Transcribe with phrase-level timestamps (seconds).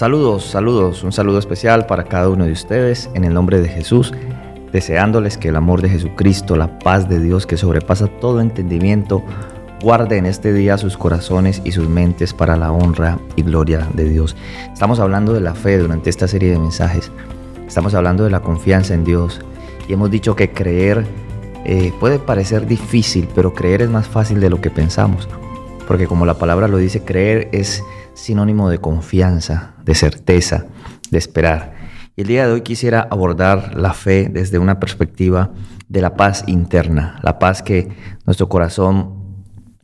[0.00, 4.14] Saludos, saludos, un saludo especial para cada uno de ustedes en el nombre de Jesús,
[4.72, 9.22] deseándoles que el amor de Jesucristo, la paz de Dios que sobrepasa todo entendimiento,
[9.82, 14.08] guarde en este día sus corazones y sus mentes para la honra y gloria de
[14.08, 14.36] Dios.
[14.72, 17.12] Estamos hablando de la fe durante esta serie de mensajes,
[17.66, 19.42] estamos hablando de la confianza en Dios.
[19.86, 21.04] Y hemos dicho que creer
[21.66, 25.28] eh, puede parecer difícil, pero creer es más fácil de lo que pensamos,
[25.86, 30.66] porque como la palabra lo dice, creer es sinónimo de confianza, de certeza,
[31.10, 31.74] de esperar.
[32.16, 35.52] Y el día de hoy quisiera abordar la fe desde una perspectiva
[35.88, 37.88] de la paz interna, la paz que
[38.26, 39.20] nuestro corazón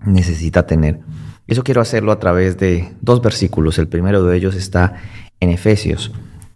[0.05, 1.01] necesita tener.
[1.47, 3.79] Eso quiero hacerlo a través de dos versículos.
[3.79, 4.95] El primero de ellos está
[5.41, 6.13] en Efesios.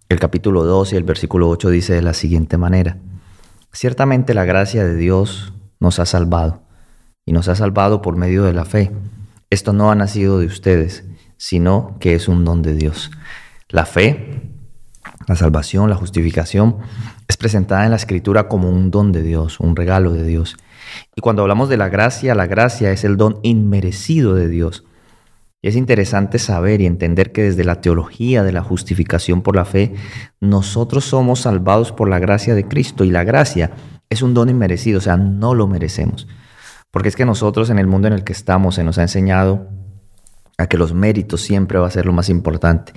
[0.09, 2.99] El capítulo 2 y el versículo 8 dice de la siguiente manera.
[3.73, 6.63] Ciertamente la gracia de Dios nos ha salvado
[7.25, 8.91] y nos ha salvado por medio de la fe.
[9.51, 11.05] Esto no ha nacido de ustedes,
[11.41, 13.11] sino que es un don de Dios.
[13.71, 14.43] La fe,
[15.27, 16.77] la salvación, la justificación
[17.29, 20.59] es presentada en la escritura como un don de Dios, un regalo de Dios.
[21.17, 24.85] Y cuando hablamos de la gracia, la gracia es el don inmerecido de Dios.
[25.63, 29.65] Y es interesante saber y entender que desde la teología de la justificación por la
[29.65, 29.95] fe,
[30.41, 33.71] nosotros somos salvados por la gracia de Cristo y la gracia
[34.11, 36.29] es un don inmerecido, o sea, no lo merecemos.
[36.91, 39.80] Porque es que nosotros en el mundo en el que estamos se nos ha enseñado
[40.61, 42.93] a que los méritos siempre va a ser lo más importante,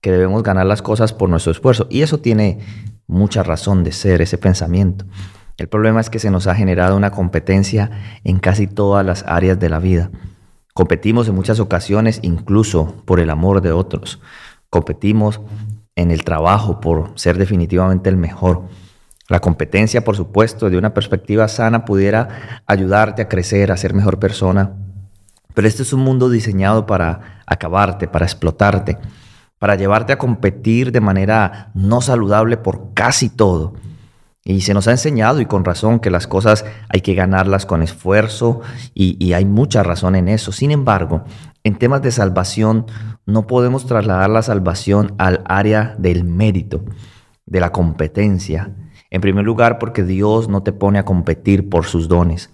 [0.00, 1.86] que debemos ganar las cosas por nuestro esfuerzo.
[1.90, 2.58] Y eso tiene
[3.06, 5.04] mucha razón de ser, ese pensamiento.
[5.56, 7.90] El problema es que se nos ha generado una competencia
[8.24, 10.10] en casi todas las áreas de la vida.
[10.74, 14.20] Competimos en muchas ocasiones incluso por el amor de otros.
[14.68, 15.40] Competimos
[15.94, 18.64] en el trabajo por ser definitivamente el mejor.
[19.28, 24.18] La competencia, por supuesto, de una perspectiva sana pudiera ayudarte a crecer, a ser mejor
[24.18, 24.74] persona,
[25.54, 28.98] pero este es un mundo diseñado para acabarte, para explotarte,
[29.58, 33.74] para llevarte a competir de manera no saludable por casi todo.
[34.46, 37.82] Y se nos ha enseñado, y con razón, que las cosas hay que ganarlas con
[37.82, 38.60] esfuerzo,
[38.92, 40.52] y, y, hay mucha razón en eso.
[40.52, 41.24] Sin embargo,
[41.62, 42.84] en temas de salvación,
[43.24, 46.84] no podemos trasladar la salvación al área del mérito,
[47.46, 48.74] de la competencia.
[49.08, 52.50] En primer lugar, porque Dios no te pone a competir por sus dones.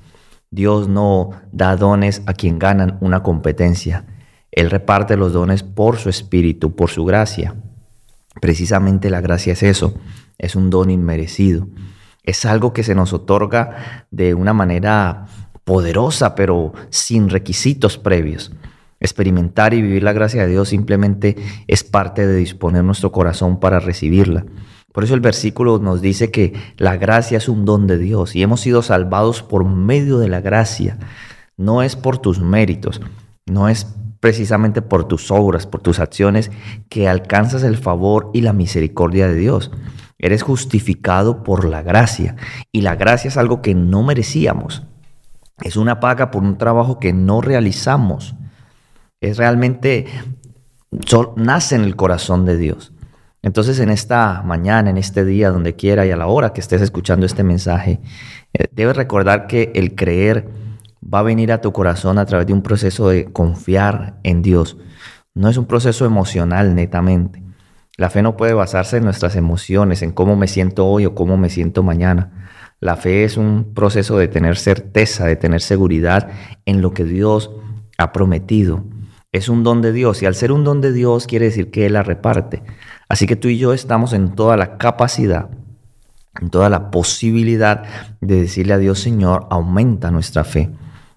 [0.53, 4.05] Dios no da dones a quien ganan una competencia.
[4.51, 7.55] Él reparte los dones por su espíritu, por su gracia.
[8.41, 9.95] Precisamente la gracia es eso,
[10.39, 11.69] es un don inmerecido.
[12.25, 15.27] Es algo que se nos otorga de una manera
[15.63, 18.51] poderosa, pero sin requisitos previos.
[18.99, 21.37] Experimentar y vivir la gracia de Dios simplemente
[21.69, 24.45] es parte de disponer nuestro corazón para recibirla.
[24.93, 28.43] Por eso el versículo nos dice que la gracia es un don de Dios y
[28.43, 30.99] hemos sido salvados por medio de la gracia.
[31.57, 33.01] No es por tus méritos,
[33.47, 33.87] no es
[34.19, 36.51] precisamente por tus obras, por tus acciones,
[36.89, 39.71] que alcanzas el favor y la misericordia de Dios.
[40.19, 42.37] Eres justificado por la gracia
[42.73, 44.83] y la gracia es algo que no merecíamos.
[45.63, 48.35] Es una paga por un trabajo que no realizamos.
[49.21, 50.07] Es realmente,
[51.37, 52.93] nace en el corazón de Dios.
[53.43, 56.83] Entonces en esta mañana, en este día, donde quiera y a la hora que estés
[56.83, 58.01] escuchando este mensaje,
[58.53, 60.49] eh, debes recordar que el creer
[61.03, 64.77] va a venir a tu corazón a través de un proceso de confiar en Dios.
[65.35, 67.43] No es un proceso emocional netamente.
[67.97, 71.37] La fe no puede basarse en nuestras emociones, en cómo me siento hoy o cómo
[71.37, 72.49] me siento mañana.
[72.81, 76.29] La fe es un proceso de tener certeza, de tener seguridad
[76.65, 77.51] en lo que Dios
[77.99, 78.85] ha prometido.
[79.33, 81.87] Es un don de Dios y al ser un don de Dios quiere decir que
[81.87, 82.63] Él la reparte.
[83.11, 85.51] Así que tú y yo estamos en toda la capacidad,
[86.41, 87.83] en toda la posibilidad
[88.21, 90.71] de decirle a Dios, Señor, aumenta nuestra fe.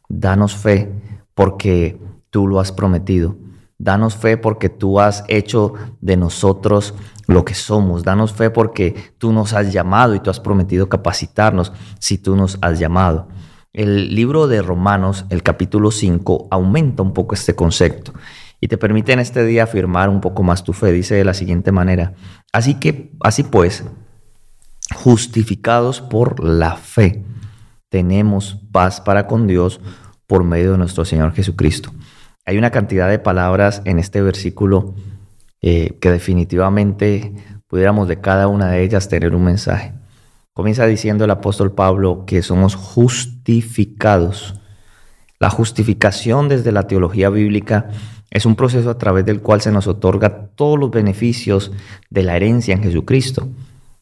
[0.09, 0.91] Danos fe
[1.35, 1.99] porque
[2.31, 3.37] tú lo has prometido.
[3.77, 6.95] Danos fe porque tú has hecho de nosotros
[7.27, 8.01] lo que somos.
[8.03, 12.57] Danos fe porque tú nos has llamado y tú has prometido capacitarnos si tú nos
[12.63, 13.27] has llamado.
[13.71, 18.13] El libro de Romanos, el capítulo 5, aumenta un poco este concepto
[18.63, 20.93] y te permite en este día afirmar un poco más tu fe.
[20.93, 22.13] Dice de la siguiente manera,
[22.53, 23.83] así que, así pues,
[24.95, 27.25] justificados por la fe,
[27.89, 29.81] tenemos paz para con Dios
[30.27, 31.91] por medio de nuestro Señor Jesucristo.
[32.45, 34.95] Hay una cantidad de palabras en este versículo
[35.61, 37.33] eh, que definitivamente
[37.67, 39.93] pudiéramos de cada una de ellas tener un mensaje.
[40.53, 44.57] Comienza diciendo el apóstol Pablo que somos justificados.
[45.37, 47.89] La justificación desde la teología bíblica
[48.33, 51.71] es un proceso a través del cual se nos otorga todos los beneficios
[52.09, 53.47] de la herencia en Jesucristo.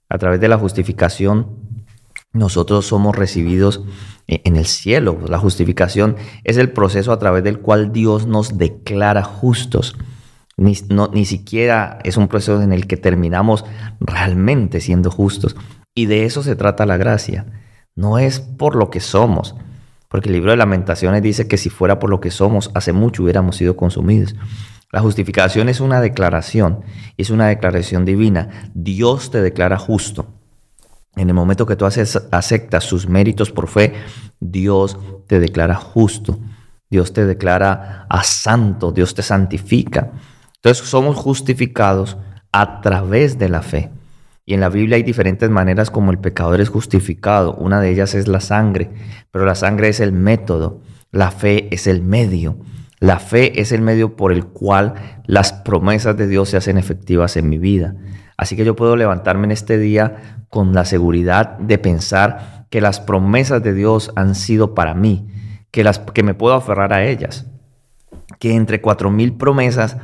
[0.08, 1.48] A través de la justificación,
[2.32, 3.84] nosotros somos recibidos
[4.28, 5.20] en el cielo.
[5.28, 9.98] La justificación es el proceso a través del cual Dios nos declara justos.
[10.56, 10.78] Ni,
[11.12, 13.66] ni siquiera es un proceso en el que terminamos
[14.00, 15.58] realmente siendo justos.
[15.94, 17.48] Y de eso se trata la gracia.
[17.96, 19.56] No es por lo que somos,
[20.12, 23.24] porque el libro de lamentaciones dice que si fuera por lo que somos, hace mucho
[23.24, 24.36] hubiéramos sido consumidos.
[24.92, 26.82] La justificación es una declaración,
[27.16, 28.70] es una declaración divina.
[28.74, 30.28] Dios te declara justo.
[31.16, 33.94] En el momento que tú aceptas sus méritos por fe,
[34.42, 34.98] Dios
[35.28, 36.40] te declara justo.
[36.90, 40.12] Dios te declara a santo, Dios te santifica.
[40.56, 42.18] Entonces somos justificados
[42.52, 43.92] a través de la fe.
[44.46, 47.56] Y en la Biblia hay diferentes maneras como el pecador es justificado.
[47.56, 48.90] Una de ellas es la sangre,
[49.32, 52.58] pero la sangre es el método, la fe es el medio.
[53.00, 54.94] La fe es el medio por el cual
[55.26, 57.96] las promesas de Dios se hacen efectivas en mi vida.
[58.38, 63.00] Así que yo puedo levantarme en este día con la seguridad de pensar que las
[63.00, 65.28] promesas de Dios han sido para mí,
[65.72, 67.48] que, las, que me puedo aferrar a ellas.
[68.40, 69.98] Que entre cuatro mil promesas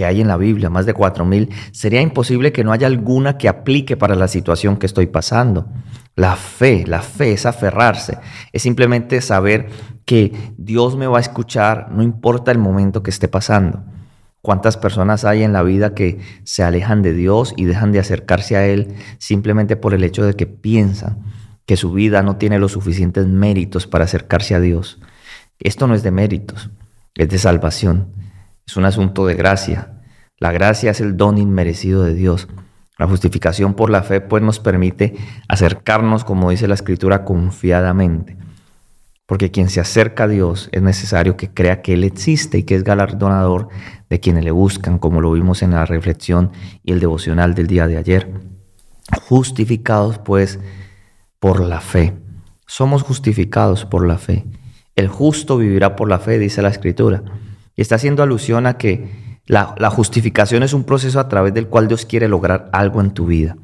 [0.00, 3.36] que hay en la Biblia, más de cuatro mil, sería imposible que no haya alguna
[3.36, 5.66] que aplique para la situación que estoy pasando.
[6.16, 8.16] La fe, la fe es aferrarse,
[8.50, 9.68] es simplemente saber
[10.06, 13.84] que Dios me va a escuchar, no importa el momento que esté pasando.
[14.40, 18.56] ¿Cuántas personas hay en la vida que se alejan de Dios y dejan de acercarse
[18.56, 21.18] a Él simplemente por el hecho de que piensan
[21.66, 24.98] que su vida no tiene los suficientes méritos para acercarse a Dios?
[25.58, 26.70] Esto no es de méritos,
[27.16, 28.14] es de salvación,
[28.70, 30.00] es un asunto de gracia.
[30.38, 32.46] La gracia es el don inmerecido de Dios.
[32.98, 35.16] La justificación por la fe pues nos permite
[35.48, 38.36] acercarnos, como dice la Escritura, confiadamente.
[39.26, 42.76] Porque quien se acerca a Dios es necesario que crea que Él existe y que
[42.76, 43.68] es galardonador
[44.08, 46.52] de quienes le buscan, como lo vimos en la reflexión
[46.84, 48.32] y el devocional del día de ayer.
[49.22, 50.60] Justificados pues
[51.40, 52.16] por la fe.
[52.66, 54.46] Somos justificados por la fe.
[54.94, 57.24] El justo vivirá por la fe, dice la Escritura.
[57.76, 59.08] Y está haciendo alusión a que
[59.46, 63.26] la, justificación es un proceso a través del cual Dios quiere lograr algo en tu
[63.26, 63.56] vida.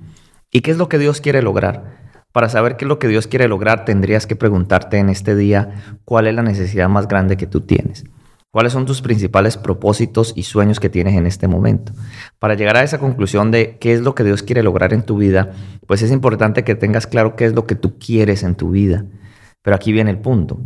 [0.51, 2.25] ¿Y qué es lo que Dios quiere lograr?
[2.33, 5.99] Para saber qué es lo que Dios quiere lograr, tendrías que preguntarte en este día
[6.05, 8.05] cuál es la necesidad más grande que tú tienes.
[8.51, 11.93] ¿Cuáles son tus principales propósitos y sueños que tienes en este momento?
[12.39, 15.19] Para llegar a esa conclusión de qué es lo que Dios quiere lograr en tu
[15.19, 15.53] vida,
[15.87, 19.05] pues es importante que tengas claro qué es lo que tú quieres en tu vida.
[19.63, 20.59] Pero aquí viene el punto.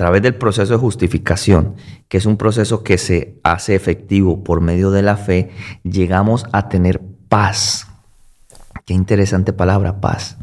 [0.00, 1.76] A través del proceso de justificación,
[2.08, 5.50] que es un proceso que se hace efectivo por medio de la fe,
[5.84, 7.86] llegamos a tener paz.
[8.86, 10.38] Qué interesante palabra, paz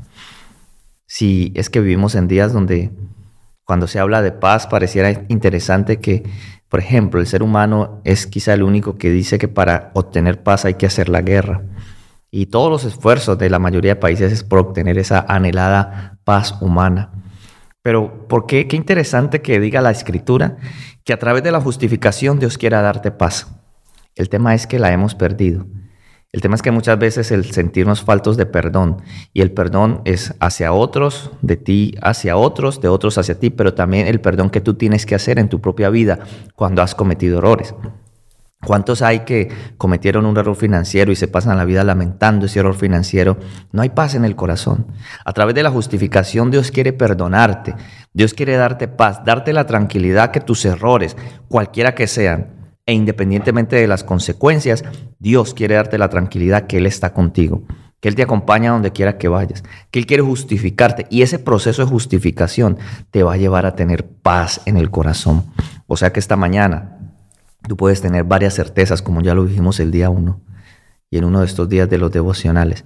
[1.08, 2.92] si es que vivimos en días donde
[3.64, 6.24] cuando se habla de paz pareciera interesante que,
[6.70, 10.66] por ejemplo, el ser humano es quizá el único que dice que para obtener paz
[10.66, 11.64] hay que hacer la guerra.
[12.30, 16.62] Y todos los esfuerzos de la mayoría de países es por obtener esa anhelada paz
[16.62, 17.12] humana.
[17.88, 18.68] Pero ¿por qué?
[18.68, 20.58] Qué interesante que diga la escritura
[21.06, 23.48] que a través de la justificación Dios quiera darte paz.
[24.14, 25.68] El tema es que la hemos perdido.
[26.34, 29.02] El tema es que muchas veces el sentirnos faltos de perdón
[29.32, 33.74] y el perdón es hacia otros, de ti hacia otros, de otros hacia ti, pero
[33.74, 36.20] también el perdón que tú tienes que hacer en tu propia vida
[36.56, 37.74] cuando has cometido errores.
[38.66, 42.76] ¿Cuántos hay que cometieron un error financiero y se pasan la vida lamentando ese error
[42.76, 43.38] financiero?
[43.72, 44.88] No hay paz en el corazón.
[45.24, 47.76] A través de la justificación Dios quiere perdonarte.
[48.14, 51.16] Dios quiere darte paz, darte la tranquilidad que tus errores,
[51.48, 52.58] cualquiera que sean,
[52.88, 54.84] e independientemente de las consecuencias,
[55.20, 57.64] Dios quiere darte la tranquilidad que Él está contigo,
[58.00, 61.84] que Él te acompaña donde quiera que vayas, que Él quiere justificarte y ese proceso
[61.84, 62.78] de justificación
[63.12, 65.46] te va a llevar a tener paz en el corazón.
[65.86, 66.97] O sea que esta mañana
[67.68, 70.42] tú puedes tener varias certezas, como ya lo dijimos el día uno
[71.10, 72.84] y en uno de estos días de los devocionales.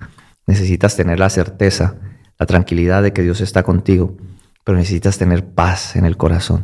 [0.47, 1.95] Necesitas tener la certeza,
[2.37, 4.17] la tranquilidad de que Dios está contigo,
[4.63, 6.63] pero necesitas tener paz en el corazón.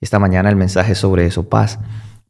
[0.00, 1.78] Esta mañana el mensaje es sobre eso, paz.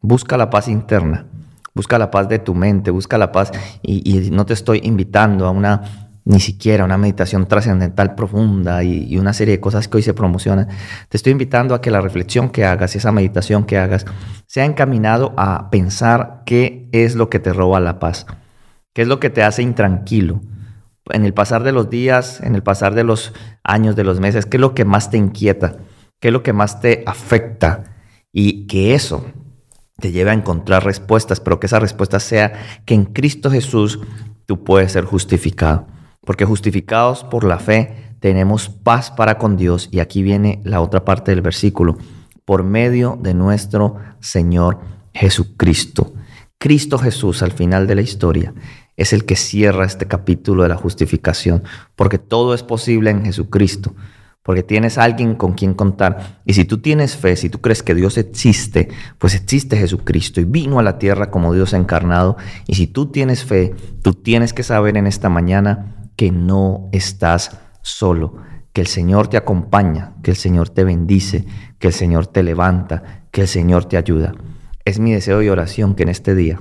[0.00, 1.26] Busca la paz interna,
[1.74, 3.50] busca la paz de tu mente, busca la paz
[3.82, 9.32] y, no te estoy invitando a una, ni siquiera una meditación trascendental profunda y, una
[9.32, 10.68] serie de cosas que hoy se promocionan.
[11.08, 14.04] Te estoy invitando a que la reflexión que hagas, esa meditación que hagas,
[14.46, 18.26] sea encaminado a pensar qué es lo que te roba la paz,
[18.92, 20.42] qué es lo que te hace intranquilo.
[21.06, 23.32] En el pasar de los días, en el pasar de los
[23.64, 25.76] años, de los meses, qué es lo que más te inquieta,
[26.20, 27.84] qué es lo que más te afecta
[28.32, 29.24] y que eso
[29.96, 32.52] te lleve a encontrar respuestas, pero que esa respuesta sea
[32.84, 33.98] que en Cristo Jesús
[34.44, 35.86] tú puedes ser justificado.
[36.24, 39.88] Porque justificados por la fe tenemos paz para con Dios.
[39.90, 41.96] Y aquí viene la otra parte del versículo.
[42.44, 44.80] Por medio de nuestro Señor
[45.12, 46.12] Jesucristo.
[46.58, 48.52] Cristo Jesús al final de la historia
[48.96, 51.62] es el que cierra este capítulo de la justificación.
[51.94, 53.94] Porque todo es posible en Jesucristo
[54.48, 56.40] porque tienes alguien con quien contar.
[56.46, 60.44] Y si tú tienes fe, si tú crees que Dios existe, pues existe Jesucristo y
[60.44, 62.38] vino a la tierra como Dios encarnado.
[62.66, 67.58] Y si tú tienes fe, tú tienes que saber en esta mañana que no estás
[67.80, 68.36] solo,
[68.74, 71.46] que el Señor te acompaña, que el Señor te bendice,
[71.78, 74.34] que el Señor te levanta, que el Señor te ayuda.
[74.84, 76.60] Es mi deseo y oración que en este día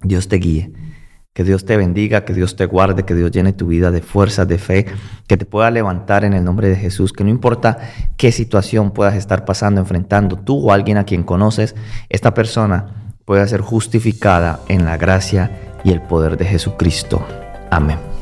[0.00, 0.72] Dios te guíe
[1.38, 4.48] que Dios te bendiga, que Dios te guarde, que Dios llene tu vida de fuerzas,
[4.48, 4.86] de fe,
[5.28, 7.78] que te pueda levantar en el nombre de Jesús, que no importa
[8.16, 11.76] qué situación puedas estar pasando, enfrentando, tú o alguien a quien conoces,
[12.08, 17.24] esta persona pueda ser justificada en la gracia y el poder de Jesucristo.
[17.70, 18.17] Amén.